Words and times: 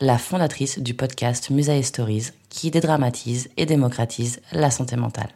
la 0.00 0.18
fondatrice 0.18 0.78
du 0.80 0.94
podcast 0.94 1.50
Musae 1.50 1.82
Stories 1.82 2.30
qui 2.48 2.70
dédramatise 2.70 3.48
et 3.56 3.66
démocratise 3.66 4.40
la 4.52 4.70
santé 4.70 4.96
mentale. 4.96 5.30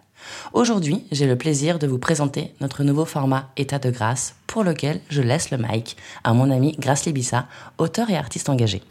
Aujourd'hui, 0.53 1.05
j'ai 1.13 1.27
le 1.27 1.37
plaisir 1.37 1.79
de 1.79 1.87
vous 1.87 1.99
présenter 1.99 2.53
notre 2.61 2.83
nouveau 2.83 3.05
format 3.05 3.51
État 3.57 3.79
de 3.79 3.91
grâce 3.91 4.35
pour 4.47 4.65
lequel 4.65 5.01
je 5.11 5.23
laisse 5.23 5.51
le 5.51 5.59
mic 5.59 5.97
à 6.25 6.33
mon 6.35 6.51
ami 6.51 6.77
Grace 6.79 7.07
Libissa, 7.07 7.47
auteur 7.79 8.11
et 8.11 8.17
artiste 8.17 8.49
engagé. 8.49 8.83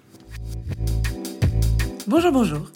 Bonjour, 2.07 2.31
bonjour. 2.31 2.71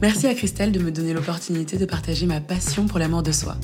Merci 0.00 0.26
à 0.26 0.34
Christelle 0.34 0.72
de 0.72 0.80
me 0.80 0.90
donner 0.90 1.12
l'opportunité 1.12 1.78
de 1.78 1.86
partager 1.86 2.26
ma 2.26 2.40
passion 2.40 2.86
pour 2.86 2.98
la 2.98 3.06
mort 3.06 3.22
de 3.22 3.30
soi. 3.30 3.56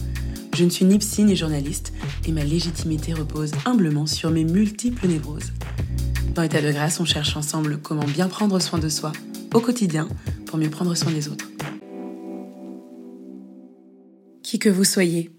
Je 0.55 0.65
ne 0.65 0.71
suis 0.71 0.85
ni 0.85 0.99
psy 0.99 1.25
ni 1.25 1.35
journaliste 1.35 1.93
et 2.27 2.33
ma 2.33 2.45
légitimité 2.45 3.13
repose 3.13 3.53
humblement 3.65 4.07
sur 4.07 4.31
mes 4.31 4.45
multiples 4.45 5.09
névroses. 5.09 5.53
Dans 6.39 6.45
État 6.45 6.63
de 6.63 6.71
grâce, 6.71 7.01
on 7.01 7.05
cherche 7.05 7.37
ensemble 7.37 7.79
comment 7.79 8.05
bien 8.05 8.29
prendre 8.29 8.61
soin 8.61 8.79
de 8.79 8.89
soi 8.89 9.11
au 9.53 9.59
quotidien 9.59 10.09
pour 10.47 10.57
mieux 10.57 10.71
prendre 10.71 10.95
soin 10.95 11.11
des 11.11 11.27
autres. 11.27 11.51
Qui 14.45 14.61
que 14.61 14.69
vous 14.69 14.85
soyez, 14.85 15.33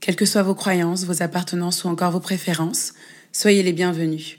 quelles 0.00 0.16
que 0.16 0.24
soient 0.24 0.42
vos 0.42 0.54
croyances, 0.54 1.04
vos 1.04 1.22
appartenances 1.22 1.84
ou 1.84 1.88
encore 1.88 2.10
vos 2.10 2.20
préférences, 2.20 2.94
soyez 3.32 3.62
les 3.62 3.74
bienvenus. 3.74 4.38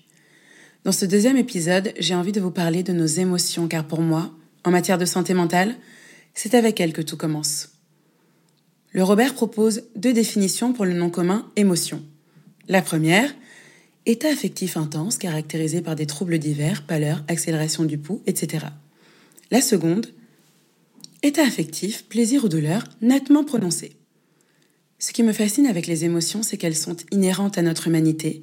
Dans 0.85 0.91
ce 0.91 1.05
deuxième 1.05 1.37
épisode, 1.37 1.93
j'ai 1.99 2.15
envie 2.15 2.31
de 2.31 2.41
vous 2.41 2.49
parler 2.49 2.81
de 2.81 2.93
nos 2.93 3.05
émotions 3.05 3.67
car 3.67 3.85
pour 3.85 4.01
moi, 4.01 4.31
en 4.63 4.71
matière 4.71 4.97
de 4.97 5.05
santé 5.05 5.35
mentale, 5.35 5.75
c'est 6.33 6.55
avec 6.55 6.81
elles 6.81 6.93
que 6.93 7.03
tout 7.03 7.17
commence. 7.17 7.73
Le 8.91 9.03
Robert 9.03 9.35
propose 9.35 9.83
deux 9.95 10.13
définitions 10.13 10.73
pour 10.73 10.85
le 10.85 10.93
nom 10.93 11.11
commun 11.11 11.51
émotion. 11.55 12.01
La 12.67 12.81
première, 12.81 13.31
état 14.07 14.29
affectif 14.29 14.77
intense 14.77 15.17
caractérisé 15.17 15.81
par 15.81 15.95
des 15.95 16.07
troubles 16.07 16.39
divers, 16.39 16.83
pâleur, 16.83 17.23
accélération 17.27 17.83
du 17.83 17.97
pouls, 17.97 18.23
etc. 18.25 18.65
La 19.51 19.61
seconde, 19.61 20.07
état 21.23 21.43
affectif, 21.43 22.05
plaisir 22.05 22.45
ou 22.45 22.47
douleur 22.47 22.85
nettement 23.01 23.43
prononcé. 23.43 23.97
Ce 24.97 25.11
qui 25.11 25.23
me 25.23 25.33
fascine 25.33 25.67
avec 25.67 25.87
les 25.87 26.05
émotions, 26.05 26.41
c'est 26.41 26.57
qu'elles 26.57 26.75
sont 26.75 26.95
inhérentes 27.11 27.57
à 27.57 27.61
notre 27.61 27.87
humanité, 27.87 28.41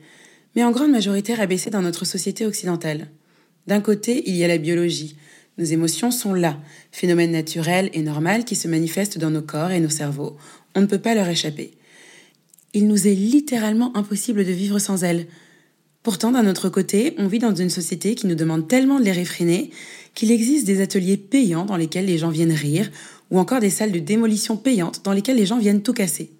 mais 0.54 0.62
en 0.62 0.70
grande 0.70 0.92
majorité 0.92 1.34
rabaissées 1.34 1.70
dans 1.70 1.82
notre 1.82 2.04
société 2.04 2.44
occidentale. 2.44 3.08
D'un 3.66 3.80
côté, 3.80 4.22
il 4.26 4.36
y 4.36 4.44
a 4.44 4.48
la 4.48 4.58
biologie. 4.58 5.16
Nos 5.56 5.64
émotions 5.64 6.10
sont 6.10 6.34
là, 6.34 6.60
phénomène 6.92 7.32
naturel 7.32 7.88
et 7.94 8.02
normal 8.02 8.44
qui 8.44 8.54
se 8.54 8.68
manifestent 8.68 9.18
dans 9.18 9.30
nos 9.30 9.42
corps 9.42 9.70
et 9.70 9.80
nos 9.80 9.88
cerveaux. 9.88 10.36
On 10.74 10.82
ne 10.82 10.86
peut 10.86 10.98
pas 10.98 11.14
leur 11.14 11.28
échapper. 11.28 11.72
Il 12.74 12.86
nous 12.86 13.08
est 13.08 13.14
littéralement 13.14 13.96
impossible 13.96 14.44
de 14.44 14.52
vivre 14.52 14.78
sans 14.78 15.04
elles. 15.04 15.26
Pourtant, 16.04 16.32
d'un 16.32 16.46
autre 16.46 16.68
côté, 16.68 17.14
on 17.16 17.28
vit 17.28 17.38
dans 17.38 17.54
une 17.54 17.70
société 17.70 18.14
qui 18.14 18.26
nous 18.26 18.34
demande 18.34 18.68
tellement 18.68 19.00
de 19.00 19.04
les 19.06 19.10
réfréner 19.10 19.70
qu'il 20.12 20.30
existe 20.30 20.66
des 20.66 20.82
ateliers 20.82 21.16
payants 21.16 21.64
dans 21.64 21.78
lesquels 21.78 22.04
les 22.04 22.18
gens 22.18 22.28
viennent 22.28 22.52
rire, 22.52 22.90
ou 23.30 23.38
encore 23.38 23.58
des 23.58 23.70
salles 23.70 23.90
de 23.90 23.98
démolition 23.98 24.58
payantes 24.58 25.00
dans 25.02 25.14
lesquelles 25.14 25.38
les 25.38 25.46
gens 25.46 25.58
viennent 25.58 25.82
tout 25.82 25.94
casser. 25.94 26.30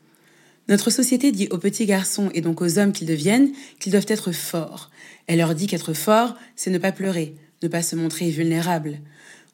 Notre 0.69 0.91
société 0.91 1.32
dit 1.32 1.48
aux 1.50 1.56
petits 1.56 1.86
garçons 1.86 2.28
et 2.34 2.42
donc 2.42 2.60
aux 2.60 2.78
hommes 2.78 2.92
qu'ils 2.92 3.08
deviennent 3.08 3.52
qu'ils 3.80 3.92
doivent 3.92 4.04
être 4.08 4.32
forts. 4.32 4.91
Elle 5.26 5.38
leur 5.38 5.54
dit 5.54 5.66
qu'être 5.66 5.94
fort, 5.94 6.36
c'est 6.56 6.70
ne 6.70 6.76
pas 6.76 6.92
pleurer, 6.92 7.34
ne 7.62 7.69
pas 7.69 7.82
se 7.82 7.96
montrer 7.96 8.28
vulnérable. 8.28 9.00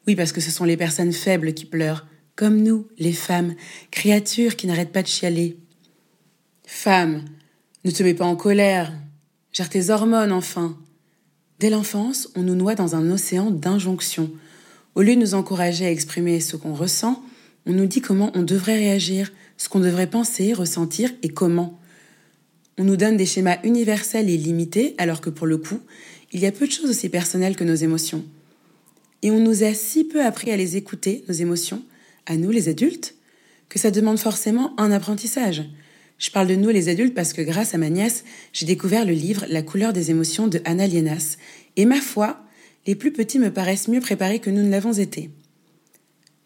Oui, 0.07 0.17
parce 0.17 0.33
que 0.33 0.41
ce 0.41 0.51
sont 0.51 0.65
les 0.65 0.75
personnes 0.75 1.13
faibles 1.13 1.53
qui 1.53 1.63
pleurent, 1.63 2.05
comme 2.35 2.61
nous, 2.61 2.85
les 2.99 3.13
femmes, 3.13 3.55
créatures 3.91 4.57
qui 4.57 4.67
n'arrêtent 4.67 4.91
pas 4.91 5.03
de 5.03 5.07
chialer. 5.07 5.55
Femme, 6.65 7.23
ne 7.85 7.91
te 7.91 8.03
mets 8.03 8.13
pas 8.13 8.25
en 8.25 8.35
colère. 8.35 8.91
Gère 9.53 9.69
tes 9.69 9.89
hormones, 9.89 10.31
enfin. 10.31 10.77
Dès 11.59 11.69
l'enfance, 11.69 12.29
on 12.35 12.41
nous 12.41 12.55
noie 12.55 12.75
dans 12.75 12.95
un 12.95 13.11
océan 13.11 13.51
d'injonctions. 13.51 14.31
Au 14.95 15.01
lieu 15.01 15.15
de 15.15 15.19
nous 15.19 15.33
encourager 15.33 15.85
à 15.85 15.91
exprimer 15.91 16.39
ce 16.39 16.55
qu'on 16.55 16.73
ressent, 16.73 17.21
on 17.65 17.73
nous 17.73 17.85
dit 17.85 18.01
comment 18.01 18.31
on 18.33 18.43
devrait 18.43 18.77
réagir, 18.77 19.31
ce 19.57 19.67
qu'on 19.67 19.81
devrait 19.81 20.09
penser, 20.09 20.53
ressentir 20.53 21.11
et 21.21 21.29
comment. 21.29 21.79
On 22.77 22.85
nous 22.85 22.95
donne 22.95 23.17
des 23.17 23.25
schémas 23.25 23.57
universels 23.63 24.29
et 24.29 24.37
limités, 24.37 24.95
alors 24.97 25.19
que 25.19 25.29
pour 25.29 25.47
le 25.47 25.57
coup, 25.57 25.81
il 26.31 26.39
y 26.39 26.45
a 26.45 26.51
peu 26.51 26.65
de 26.65 26.71
choses 26.71 26.89
aussi 26.89 27.09
personnelles 27.09 27.57
que 27.57 27.65
nos 27.65 27.75
émotions. 27.75 28.23
Et 29.21 29.31
on 29.31 29.39
nous 29.39 29.63
a 29.63 29.73
si 29.73 30.05
peu 30.05 30.23
appris 30.23 30.49
à 30.51 30.57
les 30.57 30.77
écouter, 30.77 31.25
nos 31.27 31.33
émotions, 31.33 31.83
à 32.25 32.37
nous 32.37 32.51
les 32.51 32.69
adultes, 32.69 33.15
que 33.67 33.79
ça 33.79 33.91
demande 33.91 34.17
forcément 34.17 34.73
un 34.79 34.91
apprentissage. 34.91 35.63
Je 36.21 36.29
parle 36.29 36.45
de 36.45 36.55
nous 36.55 36.69
les 36.69 36.87
adultes 36.87 37.15
parce 37.15 37.33
que 37.33 37.41
grâce 37.41 37.73
à 37.73 37.79
ma 37.79 37.89
nièce, 37.89 38.23
j'ai 38.53 38.67
découvert 38.67 39.05
le 39.05 39.13
livre 39.13 39.43
La 39.49 39.63
couleur 39.63 39.91
des 39.91 40.11
émotions 40.11 40.47
de 40.47 40.61
Anna 40.65 40.85
Lienas, 40.85 41.37
et 41.77 41.85
ma 41.85 41.99
foi, 41.99 42.39
les 42.85 42.93
plus 42.93 43.11
petits 43.11 43.39
me 43.39 43.51
paraissent 43.51 43.87
mieux 43.87 44.01
préparés 44.01 44.37
que 44.37 44.51
nous 44.51 44.61
ne 44.61 44.69
l'avons 44.69 44.93
été. 44.93 45.31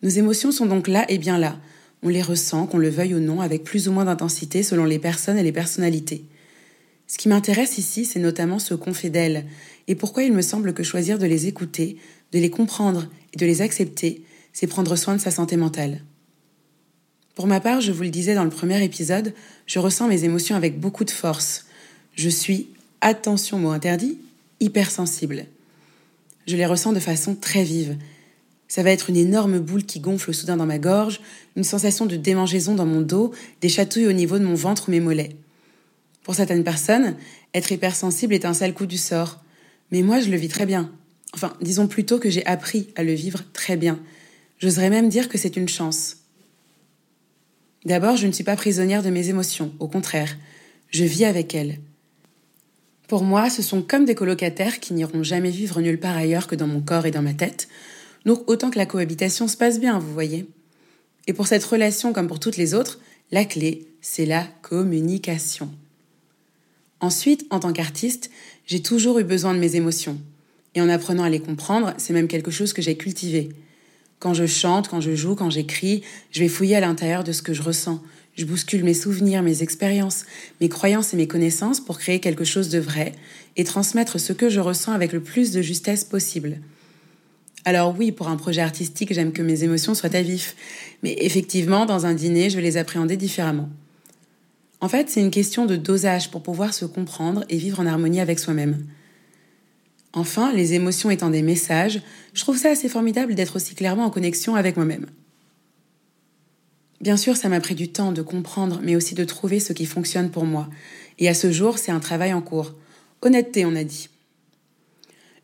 Nos 0.01 0.07
émotions 0.07 0.53
sont 0.53 0.65
donc 0.65 0.87
là 0.87 1.05
et 1.09 1.17
bien 1.17 1.37
là, 1.37 1.59
on 2.03 2.07
les 2.07 2.21
ressent, 2.21 2.67
qu'on 2.67 2.77
le 2.77 2.87
veuille 2.87 3.15
ou 3.15 3.19
non, 3.19 3.41
avec 3.41 3.65
plus 3.65 3.89
ou 3.89 3.91
moins 3.91 4.05
d'intensité 4.05 4.63
selon 4.63 4.85
les 4.85 4.97
personnes 4.97 5.37
et 5.37 5.43
les 5.43 5.51
personnalités. 5.51 6.23
Ce 7.05 7.17
qui 7.17 7.27
m'intéresse 7.27 7.77
ici, 7.77 8.05
c'est 8.05 8.19
notamment 8.19 8.59
ce 8.59 8.75
qu'on 8.75 8.93
fait 8.93 9.09
d'elles, 9.09 9.45
et 9.89 9.95
pourquoi 9.95 10.23
il 10.23 10.31
me 10.31 10.41
semble 10.41 10.73
que 10.73 10.83
choisir 10.83 11.19
de 11.19 11.25
les 11.25 11.47
écouter, 11.47 11.97
de 12.31 12.39
les 12.39 12.49
comprendre 12.49 13.09
et 13.33 13.37
de 13.37 13.45
les 13.45 13.61
accepter, 13.61 14.23
c'est 14.53 14.67
prendre 14.67 14.95
soin 14.95 15.17
de 15.17 15.21
sa 15.21 15.31
santé 15.31 15.57
mentale. 15.57 16.01
Pour 17.35 17.47
ma 17.47 17.59
part, 17.59 17.81
je 17.81 17.91
vous 17.91 18.03
le 18.03 18.09
disais 18.09 18.33
dans 18.33 18.43
le 18.43 18.49
premier 18.49 18.83
épisode, 18.83 19.33
je 19.67 19.79
ressens 19.79 20.07
mes 20.07 20.23
émotions 20.23 20.55
avec 20.55 20.79
beaucoup 20.79 21.03
de 21.03 21.11
force. 21.11 21.65
Je 22.15 22.29
suis, 22.29 22.69
attention 23.01 23.59
mot 23.59 23.71
interdit, 23.71 24.17
hypersensible. 24.61 25.45
Je 26.47 26.55
les 26.55 26.65
ressens 26.65 26.93
de 26.93 26.99
façon 26.99 27.35
très 27.35 27.63
vive, 27.63 27.97
ça 28.67 28.83
va 28.83 28.91
être 28.91 29.09
une 29.09 29.17
énorme 29.17 29.59
boule 29.59 29.83
qui 29.83 29.99
gonfle 29.99 30.33
soudain 30.33 30.57
dans 30.57 30.65
ma 30.65 30.79
gorge, 30.79 31.21
une 31.55 31.63
sensation 31.63 32.05
de 32.05 32.15
démangeaison 32.15 32.73
dans 32.75 32.85
mon 32.85 33.01
dos, 33.01 33.31
des 33.61 33.69
chatouilles 33.69 34.07
au 34.07 34.13
niveau 34.13 34.39
de 34.39 34.43
mon 34.43 34.55
ventre 34.55 34.89
ou 34.89 34.91
mes 34.91 34.99
mollets. 34.99 35.35
Pour 36.23 36.35
certaines 36.35 36.63
personnes, 36.63 37.15
être 37.53 37.71
hypersensible 37.71 38.33
est 38.33 38.45
un 38.45 38.53
sale 38.53 38.73
coup 38.73 38.87
du 38.87 38.97
sort. 38.97 39.43
Mais 39.91 40.01
moi, 40.01 40.19
je 40.19 40.29
le 40.29 40.37
vis 40.37 40.47
très 40.47 40.65
bien. 40.65 40.91
Enfin, 41.33 41.53
disons 41.61 41.87
plutôt 41.87 42.17
que 42.17 42.29
j'ai 42.29 42.45
appris 42.47 42.87
à 42.95 43.03
le 43.03 43.13
vivre 43.13 43.43
très 43.53 43.77
bien. 43.77 43.99
J'oserais 44.57 44.89
même 44.89 45.09
dire 45.09 45.29
que 45.29 45.37
c'est 45.37 45.57
une 45.57 45.69
chance. 45.69 46.17
D'abord, 47.85 48.17
je 48.17 48.27
ne 48.27 48.31
suis 48.31 48.43
pas 48.43 48.55
prisonnière 48.55 49.03
de 49.03 49.09
mes 49.09 49.29
émotions, 49.29 49.71
au 49.79 49.87
contraire, 49.87 50.35
je 50.89 51.03
vis 51.03 51.25
avec 51.25 51.53
elles. 51.53 51.79
Pour 53.07 53.23
moi, 53.23 53.49
ce 53.49 53.61
sont 53.61 53.83
comme 53.83 54.05
des 54.05 54.15
colocataires 54.15 54.79
qui 54.79 54.93
n'iront 54.93 55.23
jamais 55.23 55.51
vivre 55.51 55.79
nulle 55.81 55.99
part 55.99 56.17
ailleurs 56.17 56.47
que 56.47 56.55
dans 56.55 56.67
mon 56.67 56.81
corps 56.81 57.05
et 57.05 57.11
dans 57.11 57.21
ma 57.21 57.33
tête, 57.33 57.67
donc 58.25 58.49
autant 58.49 58.71
que 58.71 58.79
la 58.79 58.87
cohabitation 58.87 59.47
se 59.47 59.57
passe 59.57 59.79
bien, 59.79 59.99
vous 59.99 60.13
voyez. 60.13 60.47
Et 61.27 61.33
pour 61.33 61.47
cette 61.47 61.63
relation 61.63 62.13
comme 62.13 62.27
pour 62.27 62.39
toutes 62.39 62.57
les 62.57 62.73
autres, 62.73 62.99
La 63.31 63.43
clé, 63.43 63.87
c'est 64.01 64.25
la 64.25 64.43
communication. 64.61 65.71
Ensuite, 66.99 67.45
en 67.49 67.59
tant 67.59 67.73
qu'artiste, 67.73 68.29
j'ai 68.67 68.81
toujours 68.81 69.17
eu 69.17 69.23
besoin 69.23 69.53
de 69.53 69.59
mes 69.59 69.75
émotions. 69.75 70.19
Et 70.75 70.81
en 70.81 70.89
apprenant 70.89 71.23
à 71.23 71.29
les 71.29 71.39
comprendre, 71.39 71.93
c'est 71.97 72.13
même 72.13 72.27
quelque 72.27 72.51
chose 72.51 72.71
que 72.71 72.83
j'ai 72.83 72.97
cultivé. 72.97 73.49
Quand 74.19 74.33
je 74.33 74.45
chante, 74.45 74.87
quand 74.87 75.01
je 75.01 75.15
joue, 75.15 75.35
quand 75.35 75.49
j'écris, 75.49 76.01
je 76.31 76.39
vais 76.39 76.47
fouiller 76.47 76.75
à 76.75 76.79
l'intérieur 76.79 77.23
de 77.23 77.31
ce 77.31 77.41
que 77.41 77.53
je 77.53 77.61
ressens. 77.61 78.01
Je 78.35 78.45
bouscule 78.45 78.83
mes 78.83 78.93
souvenirs, 78.93 79.43
mes 79.43 79.63
expériences, 79.63 80.25
mes 80.59 80.69
croyances 80.69 81.13
et 81.13 81.17
mes 81.17 81.27
connaissances 81.27 81.79
pour 81.79 81.99
créer 81.99 82.19
quelque 82.19 82.43
chose 82.43 82.69
de 82.69 82.79
vrai 82.79 83.13
et 83.55 83.63
transmettre 83.63 84.19
ce 84.19 84.33
que 84.33 84.49
je 84.49 84.59
ressens 84.59 84.91
avec 84.91 85.13
le 85.13 85.21
plus 85.21 85.51
de 85.51 85.61
justesse 85.61 86.03
possible. 86.03 86.59
Alors 87.63 87.95
oui, 87.97 88.11
pour 88.11 88.27
un 88.27 88.35
projet 88.35 88.61
artistique, 88.61 89.13
j'aime 89.13 89.31
que 89.31 89.41
mes 89.41 89.63
émotions 89.63 89.95
soient 89.95 90.15
à 90.15 90.21
vif, 90.21 90.55
mais 91.01 91.15
effectivement, 91.21 91.85
dans 91.85 92.05
un 92.05 92.13
dîner, 92.13 92.49
je 92.49 92.57
vais 92.57 92.61
les 92.61 92.77
appréhender 92.77 93.17
différemment. 93.17 93.69
En 94.81 94.89
fait, 94.89 95.09
c'est 95.09 95.21
une 95.21 95.31
question 95.31 95.65
de 95.65 95.75
dosage 95.75 96.29
pour 96.29 96.43
pouvoir 96.43 96.73
se 96.73 96.85
comprendre 96.85 97.43
et 97.49 97.57
vivre 97.57 97.79
en 97.79 97.87
harmonie 97.87 98.19
avec 98.19 98.37
soi-même. 98.37 98.85
Enfin, 100.15 100.53
les 100.53 100.73
émotions 100.73 101.09
étant 101.09 101.29
des 101.29 101.41
messages, 101.41 102.01
je 102.33 102.41
trouve 102.41 102.57
ça 102.57 102.69
assez 102.69 102.87
formidable 102.87 103.35
d'être 103.35 103.57
aussi 103.57 103.75
clairement 103.75 104.05
en 104.05 104.09
connexion 104.09 104.55
avec 104.55 104.77
moi-même. 104.77 105.07
Bien 107.01 107.17
sûr, 107.17 107.35
ça 107.35 107.49
m'a 107.49 107.59
pris 107.59 107.75
du 107.75 107.89
temps 107.89 108.13
de 108.13 108.21
comprendre, 108.21 108.79
mais 108.81 108.95
aussi 108.95 109.13
de 109.13 109.25
trouver 109.25 109.59
ce 109.59 109.73
qui 109.73 109.85
fonctionne 109.85 110.31
pour 110.31 110.45
moi. 110.45 110.69
Et 111.19 111.27
à 111.27 111.33
ce 111.33 111.51
jour, 111.51 111.77
c'est 111.77 111.91
un 111.91 111.99
travail 111.99 112.33
en 112.33 112.41
cours. 112.41 112.73
Honnêteté, 113.21 113.65
on 113.65 113.75
a 113.75 113.83
dit. 113.83 114.07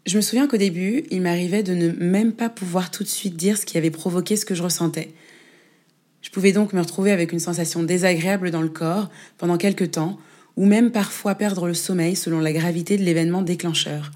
Je 0.06 0.16
me 0.16 0.22
souviens 0.22 0.48
qu'au 0.48 0.58
début, 0.58 1.04
il 1.12 1.22
m'arrivait 1.22 1.64
de 1.64 1.74
ne 1.74 1.92
même 1.92 2.32
pas 2.32 2.50
pouvoir 2.50 2.92
tout 2.92 3.04
de 3.04 3.10
suite 3.10 3.36
dire 3.36 3.58
ce 3.58 3.66
qui 3.66 3.78
avait 3.78 3.92
provoqué 3.92 4.38
ce 4.38 4.46
que 4.46 4.56
je 4.56 4.64
ressentais. 4.64 5.12
Je 6.22 6.30
pouvais 6.30 6.54
donc 6.54 6.72
me 6.72 6.80
retrouver 6.80 7.12
avec 7.12 7.34
une 7.34 7.40
sensation 7.40 7.84
désagréable 7.84 8.52
dans 8.52 8.62
le 8.62 8.70
corps 8.70 9.10
pendant 9.38 9.58
quelque 9.58 9.84
temps, 9.84 10.18
ou 10.56 10.66
même 10.66 10.92
parfois 10.92 11.36
perdre 11.36 11.68
le 11.68 11.74
sommeil 11.74 12.16
selon 12.16 12.40
la 12.40 12.54
gravité 12.54 12.96
de 12.96 13.04
l'événement 13.04 13.42
déclencheur. 13.42 14.12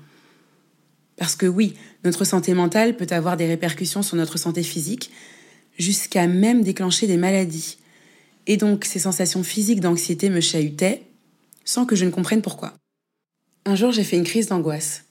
Parce 1.18 1.36
que 1.36 1.46
oui, 1.46 1.76
notre 2.04 2.26
santé 2.26 2.54
mentale 2.54 2.98
peut 2.98 3.08
avoir 3.10 3.38
des 3.38 3.48
répercussions 3.48 4.02
sur 4.02 4.18
notre 4.18 4.38
santé 4.38 4.64
physique, 4.64 5.12
jusqu'à 5.78 6.28
même 6.28 6.64
déclencher 6.64 7.08
des 7.08 7.18
maladies. 7.18 7.78
Et 8.48 8.58
donc 8.58 8.86
ces 8.86 9.00
sensations 9.00 9.44
physiques 9.44 9.80
d'anxiété 9.80 10.30
me 10.30 10.42
chahutaient, 10.42 11.04
sans 11.64 11.86
que 11.86 11.96
je 11.96 12.06
ne 12.06 12.12
comprenne 12.12 12.42
pourquoi. 12.42 12.74
Un 13.66 13.76
jour, 13.76 13.92
j'ai 13.92 14.04
fait 14.04 14.18
une 14.18 14.24
crise 14.24 14.48
d'angoisse. 14.48 15.06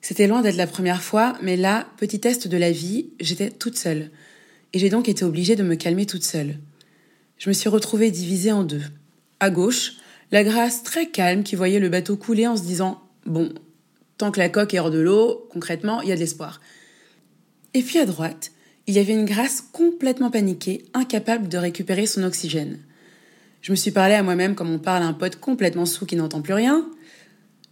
C'était 0.00 0.26
loin 0.26 0.42
d'être 0.42 0.56
la 0.56 0.66
première 0.66 1.02
fois, 1.02 1.38
mais 1.42 1.56
là, 1.56 1.86
petit 1.96 2.20
test 2.20 2.48
de 2.48 2.56
la 2.56 2.72
vie, 2.72 3.10
j'étais 3.20 3.50
toute 3.50 3.78
seule. 3.78 4.10
Et 4.72 4.78
j'ai 4.78 4.90
donc 4.90 5.08
été 5.08 5.24
obligée 5.24 5.56
de 5.56 5.62
me 5.62 5.76
calmer 5.76 6.04
toute 6.04 6.24
seule. 6.24 6.58
Je 7.38 7.48
me 7.48 7.54
suis 7.54 7.68
retrouvée 7.68 8.10
divisée 8.10 8.52
en 8.52 8.64
deux. 8.64 8.82
À 9.38 9.50
gauche, 9.50 9.92
la 10.32 10.42
grâce 10.42 10.82
très 10.82 11.08
calme 11.08 11.44
qui 11.44 11.54
voyait 11.54 11.78
le 11.78 11.88
bateau 11.88 12.16
couler 12.16 12.46
en 12.46 12.56
se 12.56 12.62
disant 12.62 13.00
Bon, 13.24 13.54
Que 14.30 14.40
la 14.40 14.48
coque 14.48 14.74
est 14.74 14.78
hors 14.78 14.90
de 14.90 14.98
l'eau, 14.98 15.48
concrètement, 15.50 16.02
il 16.02 16.08
y 16.08 16.12
a 16.12 16.14
de 16.14 16.20
l'espoir. 16.20 16.60
Et 17.74 17.82
puis 17.82 17.98
à 17.98 18.06
droite, 18.06 18.52
il 18.86 18.94
y 18.94 18.98
avait 18.98 19.12
une 19.12 19.24
grâce 19.24 19.60
complètement 19.60 20.30
paniquée, 20.30 20.84
incapable 20.94 21.48
de 21.48 21.58
récupérer 21.58 22.06
son 22.06 22.22
oxygène. 22.22 22.78
Je 23.62 23.70
me 23.70 23.76
suis 23.76 23.90
parlé 23.90 24.14
à 24.14 24.22
moi-même 24.22 24.54
comme 24.54 24.70
on 24.70 24.78
parle 24.78 25.02
à 25.02 25.06
un 25.06 25.14
pote 25.14 25.36
complètement 25.36 25.86
sous 25.86 26.04
qui 26.04 26.16
n'entend 26.16 26.42
plus 26.42 26.52
rien. 26.52 26.86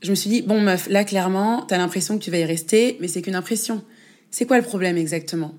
Je 0.01 0.11
me 0.11 0.15
suis 0.15 0.31
dit, 0.31 0.43
bon 0.43 0.61
meuf, 0.61 0.89
là 0.89 1.05
clairement, 1.05 1.63
t'as 1.63 1.79
l'impression 1.79 2.19
que 2.19 2.25
tu 2.25 2.31
vas 2.31 2.39
y 2.39 2.45
rester, 2.45 2.97
mais 3.01 3.09
c'est 3.09 3.23
qu'une 3.23 3.35
impression. 3.35 3.85
C'est 4.31 4.47
quoi 4.47 4.57
le 4.57 4.65
problème 4.65 4.97
exactement? 4.97 5.55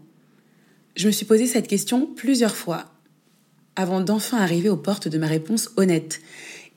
Je 0.95 1.07
me 1.07 1.11
suis 1.11 1.25
posé 1.25 1.45
cette 1.45 1.67
question 1.67 2.07
plusieurs 2.07 2.55
fois, 2.55 2.85
avant 3.75 4.01
d'enfin 4.01 4.37
arriver 4.37 4.69
aux 4.69 4.77
portes 4.77 5.07
de 5.07 5.17
ma 5.17 5.27
réponse 5.27 5.69
honnête. 5.77 6.19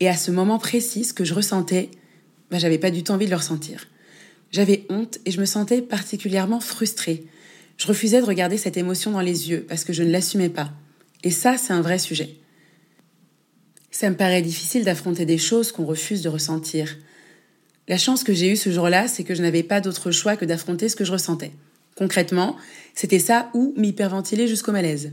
Et 0.00 0.08
à 0.08 0.16
ce 0.16 0.30
moment 0.30 0.58
précis, 0.58 1.04
ce 1.04 1.14
que 1.14 1.24
je 1.24 1.34
ressentais, 1.34 1.90
bah, 2.50 2.58
j'avais 2.58 2.78
pas 2.78 2.90
du 2.90 3.02
tout 3.02 3.12
envie 3.12 3.24
de 3.24 3.30
le 3.30 3.36
ressentir. 3.36 3.86
J'avais 4.56 4.87
honte 4.88 5.19
et 5.26 5.32
je 5.32 5.38
me 5.38 5.44
sentais 5.44 5.82
particulièrement 5.82 6.61
frustrée. 6.61 7.26
Je 7.76 7.87
refusais 7.87 8.23
de 8.23 8.26
regarder 8.26 8.56
cette 8.56 8.79
émotion 8.79 9.11
dans 9.11 9.20
les 9.20 9.50
yeux 9.50 9.67
parce 9.69 9.85
que 9.85 9.93
je 9.93 10.03
ne 10.03 10.11
l'assumais 10.11 10.49
pas. 10.49 10.73
Et 11.25 11.31
ça, 11.31 11.58
c'est 11.58 11.75
un 11.75 11.82
vrai 11.82 11.99
sujet. 11.99 12.37
Ça 13.91 14.08
me 14.08 14.17
paraît 14.17 14.41
difficile 14.41 14.82
d'affronter 14.82 15.26
des 15.26 15.37
choses 15.37 15.73
qu'on 15.73 15.85
refuse 15.85 16.23
de 16.23 16.31
ressentir. 16.31 16.97
La 17.87 17.99
chance 17.99 18.25
que 18.25 18.32
j'ai 18.32 18.50
eue 18.50 18.56
ce 18.56 18.73
jour-là, 18.73 19.08
c'est 19.08 19.25
que 19.25 19.35
je 19.35 19.43
n'avais 19.43 19.62
pas 19.62 19.82
d'autre 19.82 20.11
choix 20.11 20.37
que 20.37 20.47
d'affronter 20.47 20.88
ce 20.88 20.97
que 20.97 21.05
je 21.05 21.12
ressentais. 21.12 21.52
Concrètement, 21.94 22.56
c'était 22.94 23.19
ça 23.19 23.50
ou 23.52 23.75
m'hyperventiler 23.76 24.49
jusqu'au 24.49 24.73
malaise. 24.73 25.12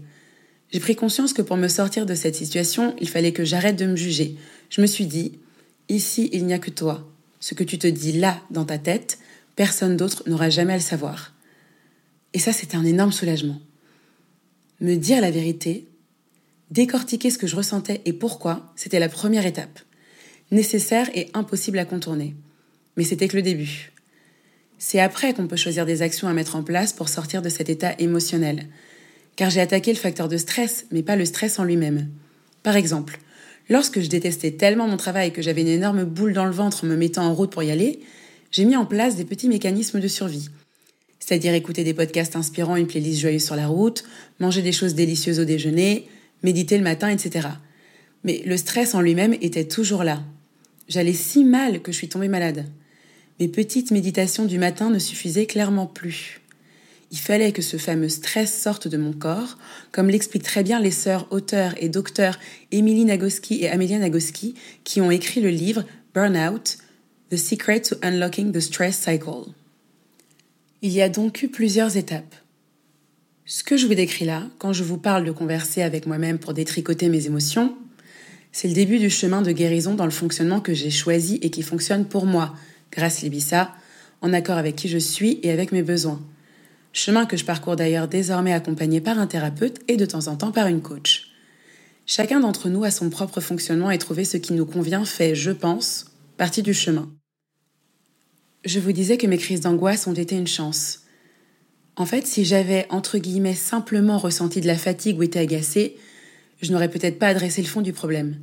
J'ai 0.72 0.80
pris 0.80 0.96
conscience 0.96 1.34
que 1.34 1.42
pour 1.42 1.57
me 1.57 1.68
sortir 1.68 2.06
de 2.06 2.16
cette 2.16 2.38
situation, 2.38 2.96
il 3.01 3.10
fallait 3.10 3.34
que 3.34 3.44
j'arrête 3.44 3.75
de 3.75 3.88
me 3.88 3.98
juger. 3.98 4.38
Je 4.69 4.80
me 4.80 4.88
suis 4.88 5.06
dit, 5.06 5.34
ici, 5.89 6.30
il 6.31 6.46
n'y 6.46 6.54
a 6.54 6.60
que 6.60 6.72
toi. 6.72 7.06
Ce 7.42 7.56
que 7.56 7.66
tu 7.66 7.78
te 7.78 7.88
dis 7.88 8.13
là, 8.13 8.42
dans 8.50 8.63
ta 8.63 8.78
tête, 8.78 9.18
personne 9.55 9.97
d'autre 9.97 10.23
n'aura 10.27 10.50
jamais 10.50 10.73
à 10.73 10.77
le 10.77 10.81
savoir. 10.81 11.33
Et 12.33 12.39
ça, 12.39 12.53
c'était 12.53 12.77
un 12.77 12.85
énorme 12.85 13.11
soulagement. 13.11 13.59
Me 14.81 14.95
dire 14.95 15.21
la 15.21 15.31
vérité, 15.31 15.88
décortiquer 16.71 17.29
ce 17.29 17.38
que 17.38 17.47
je 17.47 17.55
ressentais 17.55 18.01
et 18.05 18.13
pourquoi, 18.13 18.73
c'était 18.75 19.00
la 19.00 19.09
première 19.09 19.45
étape. 19.45 19.79
Nécessaire 20.51 21.09
et 21.13 21.29
impossible 21.33 21.79
à 21.79 21.85
contourner. 21.85 22.35
Mais 22.97 23.03
c'était 23.03 23.27
que 23.27 23.35
le 23.35 23.41
début. 23.41 23.91
C'est 24.77 25.00
après 25.00 25.33
qu'on 25.33 25.47
peut 25.47 25.55
choisir 25.55 25.85
des 25.85 26.01
actions 26.01 26.27
à 26.27 26.33
mettre 26.33 26.55
en 26.55 26.63
place 26.63 26.91
pour 26.91 27.09
sortir 27.09 27.41
de 27.41 27.50
cet 27.50 27.69
état 27.69 27.94
émotionnel. 28.00 28.67
Car 29.35 29.50
j'ai 29.50 29.61
attaqué 29.61 29.94
le 29.94 29.97
facteur 29.97 30.27
de 30.27 30.38
stress, 30.38 30.85
mais 30.91 31.03
pas 31.03 31.15
le 31.15 31.25
stress 31.25 31.57
en 31.57 31.63
lui-même. 31.63 32.09
Par 32.63 32.75
exemple, 32.75 33.19
lorsque 33.69 34.01
je 34.01 34.09
détestais 34.09 34.51
tellement 34.51 34.88
mon 34.88 34.97
travail 34.97 35.31
que 35.31 35.41
j'avais 35.41 35.61
une 35.61 35.67
énorme 35.67 36.03
boule 36.03 36.33
dans 36.33 36.45
le 36.45 36.51
ventre 36.51 36.83
en 36.83 36.88
me 36.88 36.95
mettant 36.95 37.25
en 37.25 37.33
route 37.33 37.51
pour 37.51 37.63
y 37.63 37.71
aller, 37.71 38.01
j'ai 38.53 38.65
mis 38.65 38.77
en 38.77 38.85
place 38.85 39.15
des 39.15 39.25
petits 39.25 39.50
mécanismes 39.50 40.00
de 40.00 40.07
survie. 40.07 40.47
C'est-à-dire 41.19 41.55
écouter 41.55 41.83
des 41.83 41.95
podcasts 41.95 42.35
inspirants, 42.35 42.75
une 42.75 42.88
playlist 42.88 43.19
joyeuse 43.19 43.44
sur 43.44 43.55
la 43.55 43.67
route, 43.67 44.05
manger 44.39 44.61
des 44.61 44.71
choses 44.71 44.94
délicieuses 44.94 45.39
au 45.39 45.45
déjeuner, 45.45 46.07
méditer 46.44 46.77
le 46.77 46.83
matin, 46.83 47.09
etc. 47.09 47.47
Mais 48.23 48.44
le 48.45 48.55
stress 48.55 48.94
en 48.94 49.01
lui-même 49.01 49.33
était 49.41 49.67
toujours 49.67 50.03
là. 50.03 50.21
J'allais 50.88 51.13
si 51.13 51.44
mal 51.44 51.81
que 51.81 51.91
je 51.91 51.97
suis 51.97 52.09
tombée 52.09 52.27
malade. 52.27 52.65
Mes 53.39 53.47
petites 53.47 53.89
méditations 53.89 54.45
du 54.45 54.59
matin 54.59 54.91
ne 54.91 55.00
suffisaient 55.00 55.47
clairement 55.47 55.88
plus. 55.88 56.39
Il 57.09 57.17
fallait 57.17 57.53
que 57.53 57.61
ce 57.63 57.77
fameux 57.77 58.09
stress 58.09 58.53
sorte 58.53 58.88
de 58.88 58.97
mon 58.97 59.13
corps, 59.13 59.57
comme 59.91 60.09
l'expliquent 60.09 60.44
très 60.44 60.63
bien 60.63 60.79
les 60.79 60.91
sœurs 60.91 61.27
auteurs 61.31 61.73
et 61.77 61.89
docteurs 61.89 62.38
Emily 62.71 63.05
Nagoski 63.05 63.63
et 63.63 63.69
Amelia 63.69 63.97
Nagoski, 63.97 64.53
qui 64.83 65.01
ont 65.01 65.10
écrit 65.10 65.41
le 65.41 65.50
livre 65.50 65.86
Burnout, 66.13 66.77
The 67.34 67.38
Secret 67.38 67.82
to 67.90 67.96
Unlocking 68.04 68.52
the 68.52 68.60
Stress 68.60 68.96
Cycle. 68.96 69.56
Il 70.84 70.92
y 70.92 71.02
a 71.02 71.10
donc 71.10 71.42
eu 71.42 71.48
plusieurs 71.48 71.98
étapes. 71.98 72.36
Ce 73.44 73.63
que 73.63 73.75
je 73.75 73.88
vous 73.88 73.96
décris 73.96 74.25
là, 74.25 74.44
quand 74.60 74.72
je 74.72 74.84
vous 74.84 75.00
parle 75.00 75.25
de 75.25 75.32
converser 75.32 75.82
avec 75.82 76.06
moi-même 76.06 76.38
pour 76.38 76.54
détricoter 76.54 77.10
mes 77.10 77.25
émotions, 77.25 77.75
c'est 78.52 78.68
le 78.68 78.75
début 78.75 79.00
du 79.00 79.10
chemin 79.10 79.42
de 79.42 79.52
guérison 79.52 79.96
dans 79.96 80.06
le 80.06 80.12
fonctionnement 80.12 80.62
que 80.62 80.75
j'ai 80.75 80.92
choisi 80.92 81.40
et 81.42 81.50
qui 81.50 81.63
fonctionne 81.63 82.06
pour 82.06 82.28
moi, 82.28 82.54
grâce 82.92 83.24
Libissa, 83.24 83.72
en 84.22 84.32
accord 84.32 84.60
avec 84.60 84.75
qui 84.75 84.88
je 84.88 85.00
suis 85.00 85.40
et 85.42 85.50
avec 85.50 85.72
mes 85.72 85.82
besoins. 85.82 86.22
Chemin 86.92 87.25
que 87.25 87.36
je 87.36 87.46
parcours 87.46 87.75
d'ailleurs 87.75 88.08
désormais 88.08 88.54
accompagné 88.54 89.02
par 89.02 89.18
un 89.18 89.25
thérapeute 89.25 89.80
et 89.88 89.98
de 89.98 90.06
temps 90.06 90.28
en 90.28 90.36
temps 90.36 90.52
par 90.52 90.68
une 90.68 90.84
coach. 90.84 91.32
Chacun 92.06 92.42
d'entre 92.42 92.70
nous 92.70 92.84
a 92.84 92.92
son 92.92 93.10
propre 93.10 93.42
fonctionnement 93.42 93.90
et 93.90 93.98
trouver 93.98 94.24
ce 94.24 94.38
qui 94.38 94.54
nous 94.54 94.68
convient 94.68 95.04
fait, 95.04 95.34
je 95.34 95.50
pense, 95.50 96.12
partie 96.38 96.62
du 96.62 96.75
chemin. 96.75 97.10
Je 98.65 98.79
vous 98.79 98.93
disais 98.93 99.17
que 99.17 99.27
mes 99.27 99.38
crises 99.38 99.60
d'angoisse 99.60 100.08
ont 100.08 100.13
été 100.13 100.36
une 100.36 100.48
chance. 100.48 101.01
En 101.98 102.05
fait, 102.05 102.25
si 102.25 102.46
j'avais, 102.46 102.86
entre 102.89 103.17
guillemets, 103.17 103.55
simplement 103.55 104.17
ressenti 104.17 104.62
de 104.62 104.67
la 104.67 104.77
fatigue 104.77 105.20
ou 105.20 105.24
été 105.24 105.38
agacée, 105.39 105.98
je 106.62 106.72
n'aurais 106.72 106.89
peut-être 106.89 107.20
pas 107.20 107.27
adressé 107.27 107.62
le 107.62 107.67
fond 107.67 107.82
du 107.82 107.91
problème. 107.91 108.38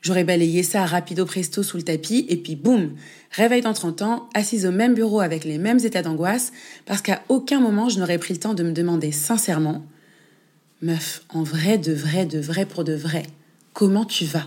J'aurais 0.00 0.24
balayé 0.24 0.62
ça 0.62 0.86
rapido 0.86 1.26
presto 1.26 1.62
sous 1.62 1.76
le 1.76 1.82
tapis 1.82 2.24
et 2.30 2.38
puis 2.38 2.56
boum, 2.56 2.94
réveil 3.32 3.60
dans 3.60 3.74
30 3.74 4.00
ans, 4.00 4.28
assise 4.32 4.64
au 4.64 4.70
même 4.70 4.94
bureau 4.94 5.20
avec 5.20 5.44
les 5.44 5.58
mêmes 5.58 5.78
états 5.78 6.00
d'angoisse, 6.00 6.52
parce 6.86 7.02
qu'à 7.02 7.22
aucun 7.28 7.60
moment 7.60 7.90
je 7.90 7.98
n'aurais 7.98 8.16
pris 8.16 8.32
le 8.32 8.40
temps 8.40 8.54
de 8.54 8.62
me 8.62 8.72
demander 8.72 9.12
sincèrement 9.12 9.84
Meuf, 10.80 11.22
en 11.28 11.42
vrai, 11.42 11.76
de 11.76 11.92
vrai, 11.92 12.24
de 12.24 12.40
vrai 12.40 12.64
pour 12.64 12.84
de 12.84 12.94
vrai, 12.94 13.24
comment 13.74 14.06
tu 14.06 14.24
vas? 14.24 14.46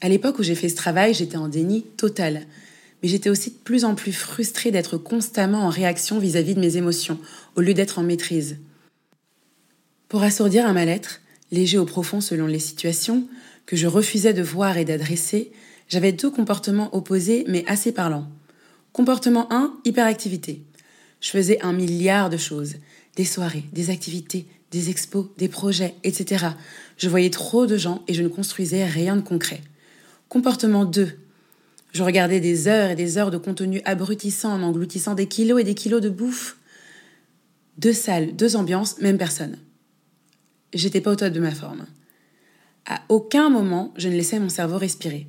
À 0.00 0.08
l'époque 0.08 0.38
où 0.38 0.44
j'ai 0.44 0.54
fait 0.54 0.68
ce 0.68 0.76
travail, 0.76 1.12
j'étais 1.12 1.36
en 1.36 1.48
déni 1.48 1.82
total 1.82 2.42
j'étais 3.08 3.30
aussi 3.30 3.50
de 3.50 3.56
plus 3.56 3.84
en 3.84 3.94
plus 3.94 4.12
frustrée 4.12 4.70
d'être 4.70 4.96
constamment 4.96 5.64
en 5.64 5.68
réaction 5.68 6.18
vis-à-vis 6.18 6.54
de 6.54 6.60
mes 6.60 6.76
émotions, 6.76 7.18
au 7.54 7.60
lieu 7.60 7.74
d'être 7.74 7.98
en 7.98 8.02
maîtrise. 8.02 8.58
Pour 10.08 10.22
assourdir 10.22 10.66
un 10.66 10.72
mal-être, 10.72 11.20
léger 11.50 11.78
ou 11.78 11.84
profond 11.84 12.20
selon 12.20 12.46
les 12.46 12.58
situations, 12.58 13.28
que 13.66 13.76
je 13.76 13.86
refusais 13.86 14.32
de 14.32 14.42
voir 14.42 14.78
et 14.78 14.84
d'adresser, 14.84 15.52
j'avais 15.88 16.12
deux 16.12 16.30
comportements 16.30 16.94
opposés 16.96 17.44
mais 17.48 17.64
assez 17.66 17.92
parlants. 17.92 18.28
Comportement 18.92 19.52
1, 19.52 19.74
hyperactivité. 19.84 20.62
Je 21.20 21.30
faisais 21.30 21.60
un 21.62 21.72
milliard 21.72 22.30
de 22.30 22.36
choses, 22.36 22.76
des 23.16 23.24
soirées, 23.24 23.64
des 23.72 23.90
activités, 23.90 24.46
des 24.70 24.90
expos, 24.90 25.26
des 25.38 25.48
projets, 25.48 25.94
etc. 26.04 26.46
Je 26.96 27.08
voyais 27.08 27.30
trop 27.30 27.66
de 27.66 27.76
gens 27.76 28.02
et 28.08 28.14
je 28.14 28.22
ne 28.22 28.28
construisais 28.28 28.84
rien 28.84 29.16
de 29.16 29.22
concret. 29.22 29.60
Comportement 30.28 30.84
2. 30.84 31.18
Je 31.96 32.02
regardais 32.02 32.40
des 32.40 32.68
heures 32.68 32.90
et 32.90 32.94
des 32.94 33.16
heures 33.16 33.30
de 33.30 33.38
contenu 33.38 33.80
abrutissant 33.86 34.52
en 34.52 34.62
engloutissant 34.62 35.14
des 35.14 35.28
kilos 35.28 35.62
et 35.62 35.64
des 35.64 35.74
kilos 35.74 36.02
de 36.02 36.10
bouffe. 36.10 36.58
Deux 37.78 37.94
salles, 37.94 38.36
deux 38.36 38.54
ambiances, 38.54 38.98
même 39.00 39.16
personne. 39.16 39.56
J'étais 40.74 41.00
pas 41.00 41.12
au 41.12 41.16
top 41.16 41.32
de 41.32 41.40
ma 41.40 41.52
forme. 41.52 41.86
À 42.84 43.00
aucun 43.08 43.48
moment, 43.48 43.94
je 43.96 44.10
ne 44.10 44.14
laissais 44.14 44.38
mon 44.38 44.50
cerveau 44.50 44.76
respirer. 44.76 45.26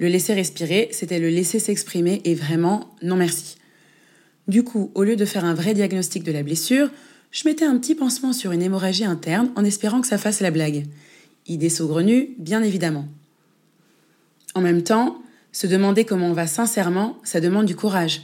Le 0.00 0.08
laisser 0.08 0.34
respirer, 0.34 0.88
c'était 0.90 1.20
le 1.20 1.28
laisser 1.28 1.60
s'exprimer 1.60 2.20
et 2.24 2.34
vraiment, 2.34 2.90
non 3.00 3.14
merci. 3.14 3.56
Du 4.48 4.64
coup, 4.64 4.90
au 4.96 5.04
lieu 5.04 5.14
de 5.14 5.24
faire 5.24 5.44
un 5.44 5.54
vrai 5.54 5.72
diagnostic 5.72 6.24
de 6.24 6.32
la 6.32 6.42
blessure, 6.42 6.90
je 7.30 7.48
mettais 7.48 7.64
un 7.64 7.78
petit 7.78 7.94
pansement 7.94 8.32
sur 8.32 8.50
une 8.50 8.62
hémorragie 8.62 9.04
interne 9.04 9.52
en 9.54 9.64
espérant 9.64 10.00
que 10.00 10.08
ça 10.08 10.18
fasse 10.18 10.40
la 10.40 10.50
blague. 10.50 10.84
Idée 11.46 11.70
saugrenue, 11.70 12.34
bien 12.38 12.64
évidemment. 12.64 13.06
En 14.56 14.60
même 14.60 14.82
temps, 14.82 15.22
se 15.56 15.66
demander 15.66 16.04
comment 16.04 16.26
on 16.28 16.34
va 16.34 16.46
sincèrement, 16.46 17.16
ça 17.24 17.40
demande 17.40 17.64
du 17.64 17.74
courage. 17.74 18.20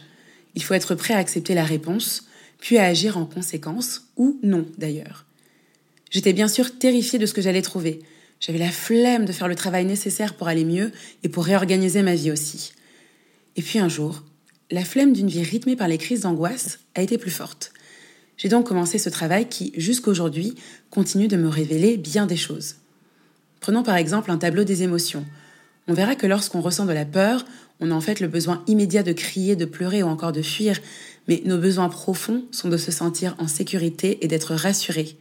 Il 0.54 0.62
faut 0.62 0.74
être 0.74 0.94
prêt 0.94 1.14
à 1.14 1.16
accepter 1.16 1.54
la 1.54 1.64
réponse, 1.64 2.26
puis 2.58 2.76
à 2.76 2.84
agir 2.84 3.16
en 3.16 3.24
conséquence, 3.24 4.02
ou 4.18 4.38
non 4.42 4.66
d'ailleurs. 4.76 5.24
J'étais 6.10 6.34
bien 6.34 6.46
sûr 6.46 6.78
terrifiée 6.78 7.18
de 7.18 7.24
ce 7.24 7.32
que 7.32 7.40
j'allais 7.40 7.62
trouver. 7.62 8.00
J'avais 8.38 8.58
la 8.58 8.70
flemme 8.70 9.24
de 9.24 9.32
faire 9.32 9.48
le 9.48 9.54
travail 9.54 9.86
nécessaire 9.86 10.34
pour 10.34 10.46
aller 10.46 10.66
mieux 10.66 10.92
et 11.22 11.30
pour 11.30 11.46
réorganiser 11.46 12.02
ma 12.02 12.14
vie 12.14 12.30
aussi. 12.30 12.74
Et 13.56 13.62
puis 13.62 13.78
un 13.78 13.88
jour, 13.88 14.22
la 14.70 14.84
flemme 14.84 15.14
d'une 15.14 15.28
vie 15.28 15.42
rythmée 15.42 15.74
par 15.74 15.88
les 15.88 15.96
crises 15.96 16.20
d'angoisse 16.20 16.80
a 16.94 17.00
été 17.00 17.16
plus 17.16 17.30
forte. 17.30 17.72
J'ai 18.36 18.50
donc 18.50 18.66
commencé 18.66 18.98
ce 18.98 19.08
travail 19.08 19.48
qui, 19.48 19.72
jusqu'aujourd'hui, 19.78 20.54
continue 20.90 21.28
de 21.28 21.38
me 21.38 21.48
révéler 21.48 21.96
bien 21.96 22.26
des 22.26 22.36
choses. 22.36 22.74
Prenons 23.60 23.84
par 23.84 23.96
exemple 23.96 24.30
un 24.30 24.36
tableau 24.36 24.64
des 24.64 24.82
émotions. 24.82 25.24
On 25.88 25.94
verra 25.94 26.14
que 26.14 26.26
lorsqu'on 26.26 26.60
ressent 26.60 26.86
de 26.86 26.92
la 26.92 27.04
peur, 27.04 27.44
on 27.80 27.90
a 27.90 27.94
en 27.94 28.00
fait 28.00 28.20
le 28.20 28.28
besoin 28.28 28.62
immédiat 28.66 29.02
de 29.02 29.12
crier, 29.12 29.56
de 29.56 29.64
pleurer 29.64 30.02
ou 30.02 30.06
encore 30.06 30.32
de 30.32 30.42
fuir, 30.42 30.78
mais 31.28 31.42
nos 31.44 31.58
besoins 31.58 31.88
profonds 31.88 32.44
sont 32.52 32.68
de 32.68 32.76
se 32.76 32.92
sentir 32.92 33.34
en 33.38 33.48
sécurité 33.48 34.24
et 34.24 34.28
d'être 34.28 34.54
rassuré. 34.54 35.16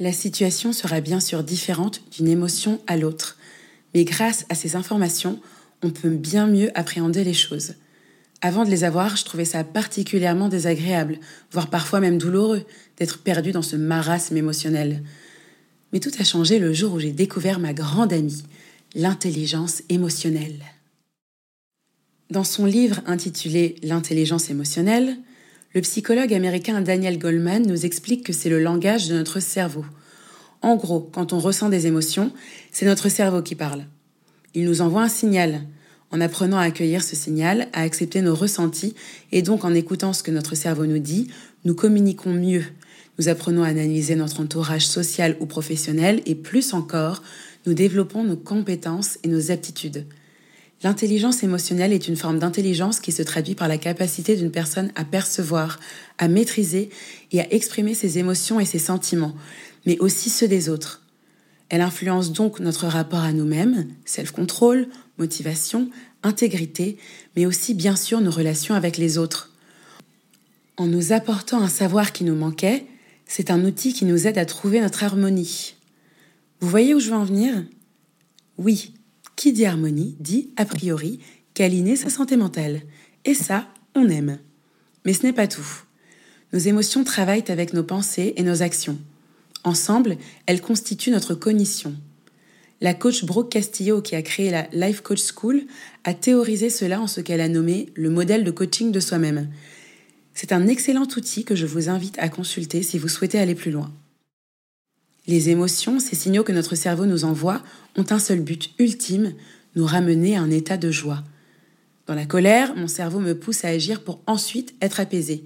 La 0.00 0.12
situation 0.12 0.72
sera 0.72 1.00
bien 1.00 1.20
sûr 1.20 1.44
différente 1.44 2.02
d'une 2.10 2.26
émotion 2.26 2.80
à 2.88 2.96
l'autre, 2.96 3.38
mais 3.94 4.04
grâce 4.04 4.44
à 4.48 4.56
ces 4.56 4.74
informations, 4.74 5.40
on 5.84 5.90
peut 5.90 6.10
bien 6.10 6.48
mieux 6.48 6.76
appréhender 6.76 7.22
les 7.22 7.34
choses. 7.34 7.74
Avant 8.40 8.64
de 8.64 8.70
les 8.70 8.82
avoir, 8.82 9.16
je 9.16 9.24
trouvais 9.24 9.44
ça 9.44 9.62
particulièrement 9.62 10.48
désagréable, 10.48 11.18
voire 11.52 11.70
parfois 11.70 12.00
même 12.00 12.18
douloureux, 12.18 12.64
d'être 12.96 13.18
perdu 13.18 13.52
dans 13.52 13.62
ce 13.62 13.76
marasme 13.76 14.36
émotionnel. 14.36 15.02
Mais 15.92 16.00
tout 16.00 16.10
a 16.18 16.24
changé 16.24 16.58
le 16.58 16.72
jour 16.72 16.92
où 16.92 16.98
j'ai 16.98 17.12
découvert 17.12 17.60
ma 17.60 17.72
grande 17.72 18.12
amie, 18.12 18.42
l'intelligence 18.94 19.82
émotionnelle. 19.88 20.60
Dans 22.30 22.44
son 22.44 22.64
livre 22.64 23.00
intitulé 23.06 23.74
L'intelligence 23.82 24.50
émotionnelle, 24.50 25.16
le 25.74 25.80
psychologue 25.80 26.32
américain 26.32 26.80
Daniel 26.80 27.18
Goleman 27.18 27.66
nous 27.66 27.84
explique 27.84 28.24
que 28.24 28.32
c'est 28.32 28.48
le 28.48 28.60
langage 28.60 29.08
de 29.08 29.16
notre 29.16 29.40
cerveau. 29.40 29.84
En 30.62 30.76
gros, 30.76 31.00
quand 31.00 31.32
on 31.32 31.40
ressent 31.40 31.68
des 31.68 31.88
émotions, 31.88 32.32
c'est 32.70 32.86
notre 32.86 33.08
cerveau 33.08 33.42
qui 33.42 33.56
parle. 33.56 33.84
Il 34.54 34.64
nous 34.64 34.80
envoie 34.80 35.02
un 35.02 35.08
signal, 35.08 35.62
en 36.12 36.20
apprenant 36.20 36.58
à 36.58 36.62
accueillir 36.62 37.02
ce 37.02 37.16
signal, 37.16 37.68
à 37.72 37.80
accepter 37.80 38.22
nos 38.22 38.36
ressentis, 38.36 38.94
et 39.32 39.42
donc 39.42 39.64
en 39.64 39.74
écoutant 39.74 40.12
ce 40.12 40.22
que 40.22 40.30
notre 40.30 40.54
cerveau 40.54 40.86
nous 40.86 41.00
dit, 41.00 41.26
nous 41.64 41.74
communiquons 41.74 42.32
mieux. 42.32 42.64
Nous 43.18 43.28
apprenons 43.28 43.64
à 43.64 43.68
analyser 43.68 44.14
notre 44.14 44.40
entourage 44.40 44.86
social 44.86 45.36
ou 45.40 45.46
professionnel, 45.46 46.22
et 46.26 46.36
plus 46.36 46.72
encore, 46.72 47.22
nous 47.66 47.74
développons 47.74 48.24
nos 48.24 48.36
compétences 48.36 49.18
et 49.22 49.28
nos 49.28 49.50
aptitudes. 49.50 50.06
L'intelligence 50.82 51.42
émotionnelle 51.42 51.92
est 51.92 52.08
une 52.08 52.16
forme 52.16 52.38
d'intelligence 52.38 53.00
qui 53.00 53.10
se 53.10 53.22
traduit 53.22 53.54
par 53.54 53.68
la 53.68 53.78
capacité 53.78 54.36
d'une 54.36 54.50
personne 54.50 54.92
à 54.96 55.04
percevoir, 55.04 55.80
à 56.18 56.28
maîtriser 56.28 56.90
et 57.32 57.40
à 57.40 57.52
exprimer 57.54 57.94
ses 57.94 58.18
émotions 58.18 58.60
et 58.60 58.66
ses 58.66 58.78
sentiments, 58.78 59.34
mais 59.86 59.98
aussi 59.98 60.28
ceux 60.28 60.48
des 60.48 60.68
autres. 60.68 61.00
Elle 61.70 61.80
influence 61.80 62.32
donc 62.32 62.60
notre 62.60 62.86
rapport 62.86 63.20
à 63.20 63.32
nous-mêmes, 63.32 63.88
self-control, 64.04 64.88
motivation, 65.18 65.88
intégrité, 66.22 66.98
mais 67.34 67.46
aussi 67.46 67.72
bien 67.72 67.96
sûr 67.96 68.20
nos 68.20 68.30
relations 68.30 68.74
avec 68.74 68.98
les 68.98 69.16
autres. 69.16 69.52
En 70.76 70.86
nous 70.86 71.12
apportant 71.12 71.62
un 71.62 71.68
savoir 71.68 72.12
qui 72.12 72.24
nous 72.24 72.34
manquait, 72.34 72.84
c'est 73.26 73.50
un 73.50 73.64
outil 73.64 73.94
qui 73.94 74.04
nous 74.04 74.26
aide 74.26 74.38
à 74.38 74.44
trouver 74.44 74.80
notre 74.80 75.04
harmonie. 75.04 75.73
Vous 76.64 76.70
voyez 76.70 76.94
où 76.94 76.98
je 76.98 77.10
veux 77.10 77.16
en 77.16 77.24
venir? 77.24 77.62
Oui, 78.56 78.94
qui 79.36 79.52
dit 79.52 79.66
harmonie 79.66 80.16
dit, 80.18 80.48
a 80.56 80.64
priori, 80.64 81.20
câliner 81.52 81.94
sa 81.94 82.08
santé 82.08 82.38
mentale. 82.38 82.80
Et 83.26 83.34
ça, 83.34 83.68
on 83.94 84.08
aime. 84.08 84.38
Mais 85.04 85.12
ce 85.12 85.24
n'est 85.24 85.34
pas 85.34 85.46
tout. 85.46 85.82
Nos 86.54 86.58
émotions 86.58 87.04
travaillent 87.04 87.44
avec 87.48 87.74
nos 87.74 87.82
pensées 87.82 88.32
et 88.38 88.42
nos 88.42 88.62
actions. 88.62 88.96
Ensemble, 89.62 90.16
elles 90.46 90.62
constituent 90.62 91.10
notre 91.10 91.34
cognition. 91.34 91.94
La 92.80 92.94
coach 92.94 93.26
Brooke 93.26 93.52
Castillo, 93.52 94.00
qui 94.00 94.16
a 94.16 94.22
créé 94.22 94.50
la 94.50 94.66
Life 94.72 95.02
Coach 95.02 95.20
School, 95.20 95.64
a 96.04 96.14
théorisé 96.14 96.70
cela 96.70 96.98
en 96.98 97.06
ce 97.06 97.20
qu'elle 97.20 97.42
a 97.42 97.48
nommé 97.50 97.90
le 97.94 98.08
modèle 98.08 98.42
de 98.42 98.50
coaching 98.50 98.90
de 98.90 99.00
soi-même. 99.00 99.50
C'est 100.32 100.50
un 100.50 100.66
excellent 100.66 101.08
outil 101.14 101.44
que 101.44 101.56
je 101.56 101.66
vous 101.66 101.90
invite 101.90 102.18
à 102.18 102.30
consulter 102.30 102.82
si 102.82 102.96
vous 102.96 103.08
souhaitez 103.08 103.38
aller 103.38 103.54
plus 103.54 103.70
loin. 103.70 103.92
Les 105.26 105.48
émotions, 105.48 106.00
ces 106.00 106.16
signaux 106.16 106.44
que 106.44 106.52
notre 106.52 106.74
cerveau 106.74 107.06
nous 107.06 107.24
envoie, 107.24 107.62
ont 107.96 108.04
un 108.10 108.18
seul 108.18 108.40
but 108.40 108.70
ultime, 108.78 109.32
nous 109.74 109.86
ramener 109.86 110.36
à 110.36 110.42
un 110.42 110.50
état 110.50 110.76
de 110.76 110.90
joie. 110.90 111.24
Dans 112.06 112.14
la 112.14 112.26
colère, 112.26 112.76
mon 112.76 112.88
cerveau 112.88 113.20
me 113.20 113.34
pousse 113.34 113.64
à 113.64 113.68
agir 113.68 114.02
pour 114.02 114.20
ensuite 114.26 114.74
être 114.82 115.00
apaisé. 115.00 115.44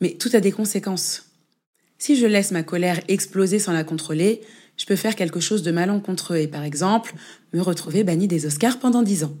Mais 0.00 0.12
tout 0.12 0.30
a 0.32 0.40
des 0.40 0.52
conséquences. 0.52 1.26
Si 1.98 2.16
je 2.16 2.26
laisse 2.26 2.50
ma 2.50 2.62
colère 2.62 3.00
exploser 3.08 3.58
sans 3.58 3.72
la 3.72 3.84
contrôler, 3.84 4.40
je 4.76 4.86
peux 4.86 4.96
faire 4.96 5.14
quelque 5.14 5.40
chose 5.40 5.62
de 5.62 5.70
malencontreux 5.70 6.38
et 6.38 6.48
par 6.48 6.64
exemple 6.64 7.14
me 7.52 7.60
retrouver 7.60 8.04
banni 8.04 8.26
des 8.26 8.46
Oscars 8.46 8.78
pendant 8.78 9.02
dix 9.02 9.24
ans. 9.24 9.36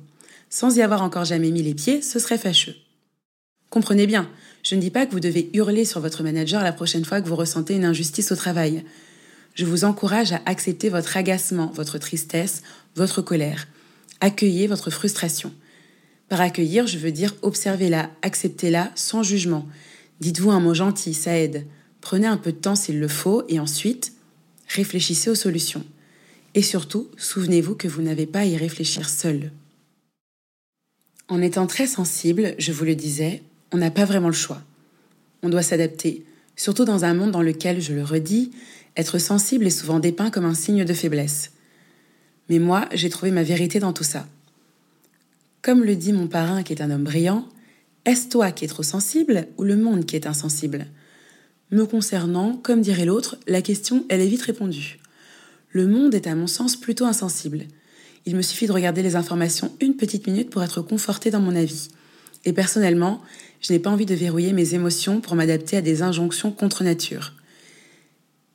Sans 0.50 0.76
y 0.76 0.82
avoir 0.82 1.02
encore 1.02 1.24
jamais 1.24 1.50
mis 1.50 1.62
les 1.62 1.74
pieds, 1.74 2.02
ce 2.02 2.18
serait 2.18 2.36
fâcheux. 2.36 2.76
Comprenez 3.70 4.06
bien, 4.06 4.28
je 4.62 4.74
ne 4.74 4.80
dis 4.82 4.90
pas 4.90 5.06
que 5.06 5.12
vous 5.12 5.20
devez 5.20 5.48
hurler 5.54 5.86
sur 5.86 6.00
votre 6.00 6.22
manager 6.22 6.62
la 6.62 6.74
prochaine 6.74 7.06
fois 7.06 7.22
que 7.22 7.28
vous 7.28 7.36
ressentez 7.36 7.74
une 7.74 7.86
injustice 7.86 8.30
au 8.30 8.36
travail. 8.36 8.84
Je 9.54 9.66
vous 9.66 9.84
encourage 9.84 10.32
à 10.32 10.40
accepter 10.46 10.88
votre 10.88 11.16
agacement, 11.16 11.70
votre 11.74 11.98
tristesse, 11.98 12.62
votre 12.96 13.20
colère. 13.22 13.68
Accueillez 14.20 14.66
votre 14.66 14.90
frustration. 14.90 15.52
Par 16.28 16.40
accueillir, 16.40 16.86
je 16.86 16.98
veux 16.98 17.12
dire 17.12 17.34
observez-la, 17.42 18.10
acceptez-la 18.22 18.90
sans 18.94 19.22
jugement. 19.22 19.68
Dites-vous 20.20 20.50
un 20.50 20.60
mot 20.60 20.72
gentil, 20.72 21.12
ça 21.12 21.38
aide. 21.38 21.66
Prenez 22.00 22.26
un 22.26 22.38
peu 22.38 22.52
de 22.52 22.56
temps 22.56 22.74
s'il 22.74 22.98
le 22.98 23.08
faut 23.08 23.44
et 23.48 23.60
ensuite, 23.60 24.14
réfléchissez 24.68 25.28
aux 25.28 25.34
solutions. 25.34 25.84
Et 26.54 26.62
surtout, 26.62 27.08
souvenez-vous 27.16 27.74
que 27.74 27.88
vous 27.88 28.02
n'avez 28.02 28.26
pas 28.26 28.40
à 28.40 28.44
y 28.44 28.56
réfléchir 28.56 29.08
seul. 29.08 29.52
En 31.28 31.40
étant 31.40 31.66
très 31.66 31.86
sensible, 31.86 32.54
je 32.58 32.72
vous 32.72 32.84
le 32.84 32.94
disais, 32.94 33.42
on 33.72 33.78
n'a 33.78 33.90
pas 33.90 34.04
vraiment 34.04 34.28
le 34.28 34.34
choix. 34.34 34.62
On 35.42 35.48
doit 35.48 35.62
s'adapter, 35.62 36.24
surtout 36.56 36.84
dans 36.84 37.04
un 37.04 37.14
monde 37.14 37.30
dans 37.30 37.42
lequel, 37.42 37.80
je 37.80 37.94
le 37.94 38.04
redis, 38.04 38.52
être 38.96 39.18
sensible 39.18 39.66
est 39.66 39.70
souvent 39.70 40.00
dépeint 40.00 40.30
comme 40.30 40.44
un 40.44 40.54
signe 40.54 40.84
de 40.84 40.92
faiblesse. 40.92 41.52
Mais 42.48 42.58
moi, 42.58 42.88
j'ai 42.92 43.08
trouvé 43.08 43.30
ma 43.30 43.42
vérité 43.42 43.78
dans 43.78 43.92
tout 43.92 44.04
ça. 44.04 44.26
Comme 45.62 45.84
le 45.84 45.96
dit 45.96 46.12
mon 46.12 46.26
parrain 46.26 46.62
qui 46.62 46.72
est 46.72 46.82
un 46.82 46.90
homme 46.90 47.04
brillant, 47.04 47.48
est-ce 48.04 48.28
toi 48.28 48.50
qui 48.50 48.64
es 48.64 48.68
trop 48.68 48.82
sensible 48.82 49.46
ou 49.58 49.62
le 49.62 49.76
monde 49.76 50.04
qui 50.04 50.16
est 50.16 50.26
insensible? 50.26 50.86
Me 51.70 51.86
concernant, 51.86 52.56
comme 52.56 52.82
dirait 52.82 53.06
l'autre, 53.06 53.38
la 53.46 53.62
question, 53.62 54.04
elle 54.08 54.20
est 54.20 54.26
vite 54.26 54.42
répondue. 54.42 54.98
Le 55.70 55.86
monde 55.86 56.14
est 56.14 56.26
à 56.26 56.34
mon 56.34 56.46
sens 56.46 56.76
plutôt 56.76 57.06
insensible. 57.06 57.64
Il 58.26 58.36
me 58.36 58.42
suffit 58.42 58.66
de 58.66 58.72
regarder 58.72 59.02
les 59.02 59.16
informations 59.16 59.72
une 59.80 59.96
petite 59.96 60.26
minute 60.26 60.50
pour 60.50 60.62
être 60.62 60.82
conforté 60.82 61.30
dans 61.30 61.40
mon 61.40 61.56
avis. 61.56 61.88
Et 62.44 62.52
personnellement, 62.52 63.22
je 63.60 63.72
n'ai 63.72 63.78
pas 63.78 63.90
envie 63.90 64.04
de 64.04 64.14
verrouiller 64.14 64.52
mes 64.52 64.74
émotions 64.74 65.20
pour 65.20 65.34
m'adapter 65.34 65.76
à 65.76 65.80
des 65.80 66.02
injonctions 66.02 66.50
contre 66.50 66.84
nature. 66.84 67.32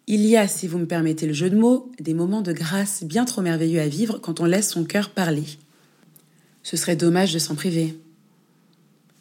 Il 0.09 0.25
y 0.25 0.37
a, 0.37 0.47
si 0.47 0.67
vous 0.67 0.77
me 0.77 0.85
permettez 0.85 1.27
le 1.27 1.33
jeu 1.33 1.49
de 1.49 1.57
mots, 1.57 1.91
des 1.99 2.13
moments 2.13 2.41
de 2.41 2.53
grâce 2.53 3.03
bien 3.03 3.25
trop 3.25 3.41
merveilleux 3.41 3.81
à 3.81 3.89
vivre 3.89 4.19
quand 4.19 4.39
on 4.39 4.45
laisse 4.45 4.69
son 4.69 4.85
cœur 4.85 5.09
parler. 5.09 5.43
Ce 6.63 6.77
serait 6.77 6.95
dommage 6.95 7.33
de 7.33 7.39
s'en 7.39 7.55
priver. 7.55 7.99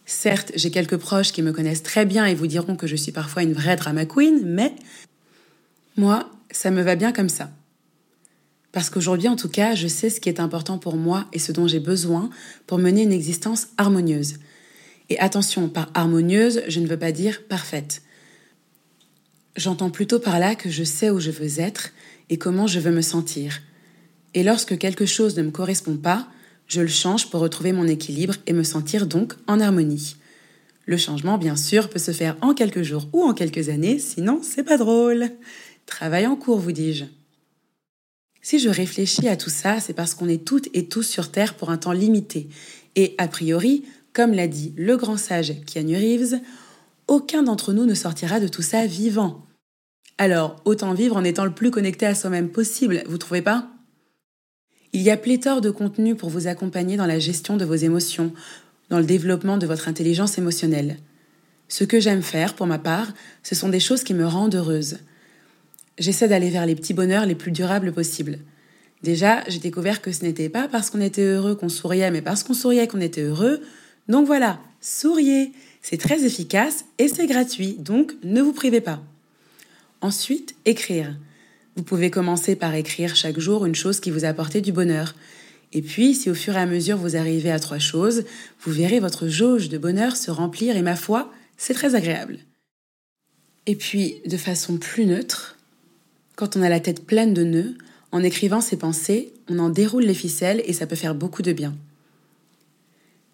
Certes, 0.05 0.53
j'ai 0.55 0.71
quelques 0.71 0.97
proches 0.97 1.33
qui 1.33 1.43
me 1.43 1.53
connaissent 1.53 1.83
très 1.83 2.07
bien 2.07 2.25
et 2.25 2.37
vous 2.37 2.47
diront 2.47 2.77
que 2.77 2.87
je 2.87 2.95
suis 2.95 3.11
parfois 3.11 3.43
une 3.43 3.53
vraie 3.53 3.75
drama 3.75 4.07
queen, 4.07 4.43
mais 4.45 4.73
moi, 5.97 6.31
ça 6.53 6.71
me 6.71 6.83
va 6.83 6.95
bien 6.95 7.13
comme 7.13 7.29
ça. 7.29 7.51
Parce 8.71 8.89
qu'aujourd'hui, 8.89 9.27
en 9.27 9.35
tout 9.35 9.49
cas, 9.49 9.75
je 9.75 9.89
sais 9.89 10.09
ce 10.09 10.21
qui 10.21 10.29
est 10.29 10.39
important 10.39 10.79
pour 10.79 10.95
moi 10.95 11.27
et 11.33 11.41
ce 11.41 11.51
dont 11.51 11.67
j'ai 11.67 11.81
besoin 11.81 12.31
pour 12.69 12.79
mener 12.79 13.03
une 13.03 13.13
existence 13.13 13.69
harmonieuse. 13.77 14.35
Et 15.09 15.19
attention, 15.19 15.69
par 15.69 15.91
harmonieuse, 15.95 16.63
je 16.69 16.79
ne 16.79 16.87
veux 16.87 16.99
pas 16.99 17.11
dire 17.11 17.43
parfaite. 17.49 18.03
J'entends 19.57 19.91
plutôt 19.91 20.19
par 20.19 20.39
là 20.39 20.55
que 20.55 20.69
je 20.69 20.85
sais 20.85 21.09
où 21.09 21.19
je 21.19 21.31
veux 21.31 21.61
être 21.61 21.91
et 22.29 22.37
comment 22.37 22.67
je 22.67 22.79
veux 22.79 22.91
me 22.91 23.01
sentir. 23.01 23.63
Et 24.35 24.43
lorsque 24.43 24.77
quelque 24.77 25.07
chose 25.07 25.35
ne 25.37 25.43
me 25.43 25.51
correspond 25.51 25.97
pas, 25.97 26.29
je 26.67 26.83
le 26.83 26.89
change 26.89 27.31
pour 27.31 27.41
retrouver 27.41 27.73
mon 27.73 27.87
équilibre 27.87 28.35
et 28.47 28.53
me 28.53 28.65
sentir 28.65 29.07
donc 29.07 29.35
en 29.47 29.59
harmonie. 29.61 30.17
Le 30.85 30.99
changement, 30.99 31.39
bien 31.39 31.57
sûr, 31.57 31.89
peut 31.89 31.99
se 31.99 32.11
faire 32.11 32.37
en 32.43 32.53
quelques 32.53 32.83
jours 32.83 33.09
ou 33.15 33.23
en 33.23 33.33
quelques 33.33 33.71
années, 33.71 33.99
sinon 33.99 34.41
c'est 34.43 34.63
pas 34.63 34.77
drôle. 34.77 35.31
Travail 35.87 36.27
en 36.27 36.37
cours, 36.37 36.59
vous 36.59 36.73
dis-je. 36.73 37.05
Si 38.43 38.59
je 38.59 38.69
réfléchis 38.69 39.27
à 39.27 39.37
tout 39.37 39.51
ça, 39.51 39.81
c'est 39.81 39.95
parce 39.95 40.15
qu'on 40.15 40.29
est 40.29 40.45
toutes 40.45 40.69
et 40.75 40.87
tous 40.87 41.03
sur 41.03 41.33
Terre 41.33 41.55
pour 41.55 41.71
un 41.71 41.79
temps 41.79 41.93
limité. 41.93 42.49
Et 42.95 43.15
a 43.17 43.27
priori, 43.27 43.85
comme 44.13 44.35
l'a 44.35 44.49
dit 44.49 44.75
le 44.77 44.97
grand 44.97 45.17
sage 45.17 45.55
Keanu 45.65 45.97
Reeves, 45.97 46.41
aucun 47.09 47.43
d'entre 47.43 47.73
nous 47.73 47.87
ne 47.87 47.95
sortira 47.95 48.39
de 48.39 48.49
tout 48.49 48.63
ça 48.63 48.87
vivant. 48.87 49.46
Alors, 50.19 50.57
autant 50.65 50.95
vivre 50.95 51.17
en 51.17 51.25
étant 51.25 51.45
le 51.45 51.53
plus 51.53 51.71
connecté 51.71 52.07
à 52.07 52.15
soi-même 52.15 52.49
possible, 52.49 53.03
vous 53.07 53.19
trouvez 53.19 53.43
pas? 53.43 53.69
Il 54.95 55.03
y 55.03 55.11
a 55.11 55.17
pléthore 55.19 55.61
de 55.61 55.71
contenus 55.71 56.17
pour 56.17 56.31
vous 56.31 56.47
accompagner 56.47 56.97
dans 56.97 57.07
la 57.07 57.19
gestion 57.19 57.59
de 57.59 57.67
vos 57.67 57.75
émotions, 57.75 58.33
dans 58.89 58.99
le 58.99 59.05
développement 59.05 59.59
de 59.59 59.67
votre 59.67 59.89
intelligence 59.89 60.39
émotionnelle. 60.39 60.97
Ce 61.69 61.85
que 61.85 62.01
j'aime 62.01 62.23
faire, 62.23 62.55
pour 62.55 62.67
ma 62.67 62.79
part, 62.79 63.13
ce 63.43 63.55
sont 63.55 63.69
des 63.69 63.81
choses 63.81 64.05
qui 64.05 64.15
me 64.15 64.27
rendent 64.27 64.55
heureuse. 64.55 65.01
J'essaie 65.99 66.29
d'aller 66.29 66.49
vers 66.49 66.65
les 66.65 66.77
petits 66.77 66.95
bonheurs 66.95 67.27
les 67.27 67.35
plus 67.35 67.53
durables 67.53 67.93
possibles. 67.93 68.39
Déjà, 69.03 69.45
j'ai 69.49 69.59
découvert 69.59 70.01
que 70.01 70.13
ce 70.13 70.23
n'était 70.23 70.49
pas 70.49 70.69
parce 70.69 70.89
qu'on 70.89 71.01
était 71.03 71.25
heureux 71.25 71.57
qu'on 71.57 71.69
souriait, 71.69 72.11
mais 72.11 72.23
parce 72.23 72.43
qu'on 72.43 72.55
souriait 72.55 72.89
qu'on 72.89 73.01
était 73.03 73.23
heureux. 73.23 73.61
Donc 74.09 74.27
voilà, 74.27 74.61
souriez. 74.81 75.53
C'est 75.83 75.99
très 75.99 76.25
efficace 76.25 76.87
et 76.99 77.09
c'est 77.09 77.27
gratuit, 77.27 77.75
donc 77.75 78.15
ne 78.23 78.41
vous 78.41 78.53
privez 78.53 78.81
pas. 78.81 79.03
Ensuite, 80.01 80.55
écrire. 80.65 81.17
Vous 81.77 81.83
pouvez 81.83 82.11
commencer 82.11 82.57
par 82.57 82.75
écrire 82.75 83.17
chaque 83.17 83.39
jour 83.39 83.67
une 83.67 83.75
chose 83.75 84.01
qui 84.01 84.11
vous 84.11 84.25
apporte 84.25 84.57
du 84.57 84.73
bonheur. 84.73 85.15
Et 85.73 85.83
puis, 85.83 86.15
si 86.15 86.31
au 86.31 86.35
fur 86.35 86.57
et 86.57 86.61
à 86.61 86.67
mesure 86.67 86.97
vous 86.97 87.17
arrivez 87.17 87.51
à 87.51 87.59
trois 87.59 87.79
choses, 87.79 88.25
vous 88.61 88.73
verrez 88.73 89.01
votre 89.01 89.29
jauge 89.29 89.69
de 89.69 89.79
bonheur 89.79 90.17
se 90.17 90.31
remplir 90.31 90.77
et 90.77 90.83
ma 90.83 90.97
foi, 90.97 91.33
c'est 91.57 91.75
très 91.75 91.95
agréable. 91.95 92.39
Et 93.67 93.77
puis, 93.77 94.17
de 94.27 94.37
façon 94.37 94.79
plus 94.79 95.07
neutre, 95.07 95.57
quand 96.37 96.57
on 96.57 96.63
a 96.63 96.69
la 96.69 96.81
tête 96.81 97.05
pleine 97.05 97.35
de 97.35 97.45
nœuds, 97.45 97.75
en 98.13 98.23
écrivant 98.23 98.61
ses 98.61 98.77
pensées, 98.77 99.33
on 99.49 99.59
en 99.59 99.69
déroule 99.69 100.05
les 100.05 100.15
ficelles 100.15 100.63
et 100.65 100.73
ça 100.73 100.87
peut 100.87 100.97
faire 100.97 101.15
beaucoup 101.15 101.43
de 101.43 101.53
bien. 101.53 101.75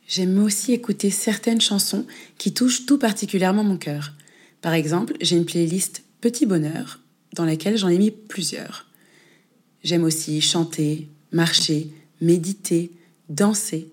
J'aime 0.08 0.42
aussi 0.42 0.72
écouter 0.72 1.10
certaines 1.10 1.60
chansons 1.60 2.06
qui 2.38 2.52
touchent 2.52 2.86
tout 2.86 2.98
particulièrement 2.98 3.64
mon 3.64 3.76
cœur. 3.76 4.12
Par 4.60 4.74
exemple, 4.74 5.14
j'ai 5.20 5.36
une 5.36 5.44
playlist 5.44 6.02
Petit 6.22 6.46
Bonheur 6.46 7.00
dans 7.34 7.44
laquelle 7.44 7.76
j'en 7.76 7.88
ai 7.88 7.98
mis 7.98 8.12
plusieurs. 8.12 8.86
J'aime 9.82 10.04
aussi 10.04 10.40
chanter, 10.40 11.08
marcher, 11.32 11.90
méditer, 12.20 12.92
danser. 13.28 13.88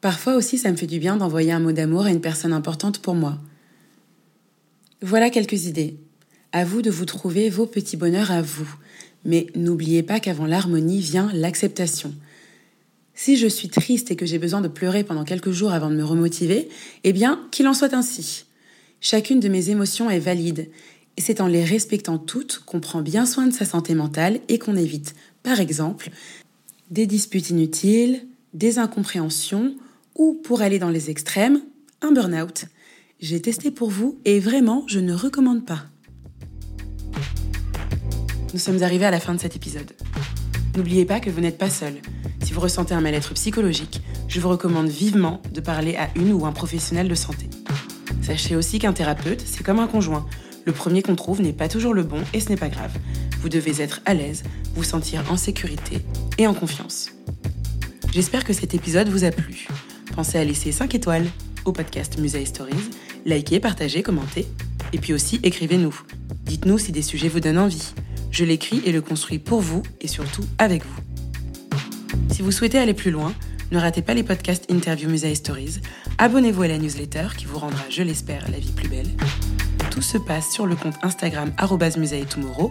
Parfois 0.00 0.36
aussi, 0.36 0.56
ça 0.56 0.70
me 0.70 0.76
fait 0.76 0.86
du 0.86 1.00
bien 1.00 1.16
d'envoyer 1.16 1.50
un 1.50 1.58
mot 1.58 1.72
d'amour 1.72 2.04
à 2.04 2.10
une 2.10 2.20
personne 2.20 2.52
importante 2.52 3.00
pour 3.00 3.16
moi. 3.16 3.40
Voilà 5.02 5.30
quelques 5.30 5.64
idées. 5.64 5.96
À 6.52 6.64
vous 6.64 6.80
de 6.80 6.92
vous 6.92 7.06
trouver 7.06 7.50
vos 7.50 7.66
petits 7.66 7.96
bonheurs 7.96 8.30
à 8.30 8.40
vous. 8.40 8.72
Mais 9.24 9.48
n'oubliez 9.56 10.04
pas 10.04 10.20
qu'avant 10.20 10.46
l'harmonie 10.46 11.00
vient 11.00 11.28
l'acceptation. 11.34 12.14
Si 13.14 13.36
je 13.36 13.48
suis 13.48 13.68
triste 13.68 14.12
et 14.12 14.16
que 14.16 14.26
j'ai 14.26 14.38
besoin 14.38 14.60
de 14.60 14.68
pleurer 14.68 15.02
pendant 15.02 15.24
quelques 15.24 15.50
jours 15.50 15.72
avant 15.72 15.90
de 15.90 15.96
me 15.96 16.04
remotiver, 16.04 16.68
eh 17.02 17.12
bien, 17.12 17.48
qu'il 17.50 17.66
en 17.66 17.74
soit 17.74 17.94
ainsi. 17.94 18.44
Chacune 19.00 19.40
de 19.40 19.48
mes 19.48 19.70
émotions 19.70 20.10
est 20.10 20.18
valide, 20.18 20.68
et 21.20 21.22
c'est 21.22 21.42
en 21.42 21.48
les 21.48 21.64
respectant 21.64 22.16
toutes 22.16 22.62
qu'on 22.64 22.80
prend 22.80 23.02
bien 23.02 23.26
soin 23.26 23.46
de 23.46 23.52
sa 23.52 23.66
santé 23.66 23.94
mentale 23.94 24.40
et 24.48 24.58
qu'on 24.58 24.74
évite, 24.74 25.14
par 25.42 25.60
exemple, 25.60 26.08
des 26.90 27.06
disputes 27.06 27.50
inutiles, 27.50 28.26
des 28.54 28.78
incompréhensions 28.78 29.74
ou, 30.16 30.40
pour 30.42 30.62
aller 30.62 30.78
dans 30.78 30.88
les 30.88 31.10
extrêmes, 31.10 31.60
un 32.00 32.12
burn-out. 32.12 32.64
J'ai 33.20 33.42
testé 33.42 33.70
pour 33.70 33.90
vous 33.90 34.18
et 34.24 34.40
vraiment, 34.40 34.84
je 34.86 34.98
ne 34.98 35.12
recommande 35.12 35.66
pas. 35.66 35.82
Nous 38.54 38.58
sommes 38.58 38.82
arrivés 38.82 39.04
à 39.04 39.10
la 39.10 39.20
fin 39.20 39.34
de 39.34 39.40
cet 39.40 39.56
épisode. 39.56 39.92
N'oubliez 40.74 41.04
pas 41.04 41.20
que 41.20 41.28
vous 41.28 41.42
n'êtes 41.42 41.58
pas 41.58 41.68
seul. 41.68 41.96
Si 42.42 42.54
vous 42.54 42.60
ressentez 42.60 42.94
un 42.94 43.02
mal-être 43.02 43.34
psychologique, 43.34 44.00
je 44.26 44.40
vous 44.40 44.48
recommande 44.48 44.88
vivement 44.88 45.42
de 45.52 45.60
parler 45.60 45.96
à 45.96 46.08
une 46.16 46.32
ou 46.32 46.46
un 46.46 46.52
professionnel 46.52 47.08
de 47.08 47.14
santé. 47.14 47.50
Sachez 48.22 48.56
aussi 48.56 48.78
qu'un 48.78 48.94
thérapeute, 48.94 49.42
c'est 49.44 49.62
comme 49.62 49.80
un 49.80 49.86
conjoint. 49.86 50.24
Le 50.64 50.72
premier 50.72 51.02
qu'on 51.02 51.16
trouve 51.16 51.40
n'est 51.40 51.52
pas 51.52 51.68
toujours 51.68 51.94
le 51.94 52.02
bon 52.02 52.22
et 52.34 52.40
ce 52.40 52.48
n'est 52.48 52.56
pas 52.56 52.68
grave. 52.68 52.92
Vous 53.40 53.48
devez 53.48 53.80
être 53.82 54.00
à 54.04 54.14
l'aise, 54.14 54.42
vous 54.74 54.84
sentir 54.84 55.24
en 55.30 55.36
sécurité 55.36 55.98
et 56.38 56.46
en 56.46 56.54
confiance. 56.54 57.10
J'espère 58.12 58.44
que 58.44 58.52
cet 58.52 58.74
épisode 58.74 59.08
vous 59.08 59.24
a 59.24 59.30
plu. 59.30 59.68
Pensez 60.14 60.38
à 60.38 60.44
laisser 60.44 60.72
5 60.72 60.94
étoiles 60.94 61.26
au 61.64 61.72
podcast 61.72 62.18
Musée 62.18 62.44
Stories, 62.44 62.90
likez, 63.24 63.60
partagez, 63.60 64.02
commentez, 64.02 64.46
et 64.92 64.98
puis 64.98 65.12
aussi 65.12 65.40
écrivez-nous. 65.42 65.94
Dites-nous 66.44 66.78
si 66.78 66.92
des 66.92 67.02
sujets 67.02 67.28
vous 67.28 67.40
donnent 67.40 67.58
envie. 67.58 67.92
Je 68.30 68.44
l'écris 68.44 68.82
et 68.84 68.92
le 68.92 69.00
construis 69.00 69.38
pour 69.38 69.60
vous 69.60 69.82
et 70.00 70.08
surtout 70.08 70.44
avec 70.58 70.82
vous. 70.84 71.00
Si 72.32 72.42
vous 72.42 72.52
souhaitez 72.52 72.78
aller 72.78 72.94
plus 72.94 73.10
loin, 73.10 73.34
ne 73.70 73.78
ratez 73.78 74.02
pas 74.02 74.14
les 74.14 74.22
podcasts 74.22 74.70
Interview 74.70 75.08
Musée 75.08 75.34
Stories, 75.34 75.80
abonnez-vous 76.18 76.62
à 76.62 76.68
la 76.68 76.78
newsletter 76.78 77.28
qui 77.36 77.44
vous 77.44 77.58
rendra, 77.58 77.82
je 77.88 78.02
l'espère, 78.02 78.50
la 78.50 78.58
vie 78.58 78.72
plus 78.72 78.88
belle. 78.88 79.10
Tout 79.90 80.02
se 80.02 80.18
passe 80.18 80.50
sur 80.50 80.66
le 80.66 80.76
compte 80.76 80.96
Instagram 81.02 81.50
tomorrow 82.28 82.70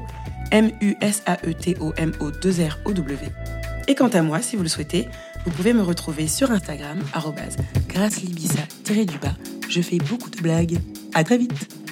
M-U-S-A-E-T-O-M-O-2-R-O-W. 0.52 3.18
Et 3.88 3.96
quant 3.96 4.10
à 4.10 4.22
moi, 4.22 4.42
si 4.42 4.56
vous 4.56 4.62
le 4.64 4.70
souhaitez, 4.70 5.08
vous 5.46 5.52
pouvez 5.52 5.74
me 5.74 5.82
retrouver 5.82 6.28
sur 6.28 6.52
Instagram, 6.52 7.00
grâce 7.88 8.22
libissa 8.22 8.62
du 9.06 9.18
bas 9.20 9.34
Je 9.68 9.82
fais 9.82 9.98
beaucoup 9.98 10.30
de 10.30 10.42
blagues. 10.42 10.80
À 11.14 11.24
très 11.24 11.38
vite! 11.38 11.89